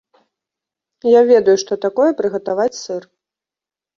[1.09, 3.03] Я ведаю, што такое прыгатаваць сыр.